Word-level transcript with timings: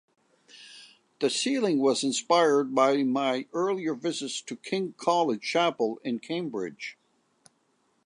The 1.19 1.29
ceiling 1.29 1.77
was 1.77 2.03
inspired 2.03 2.73
by 2.73 3.03
my 3.03 3.45
earlier 3.53 3.93
visits 3.93 4.41
to 4.41 4.55
kings 4.55 4.95
College 4.97 5.43
Chapel 5.43 5.99
in 6.03 6.17
Cambridge. 6.17 6.97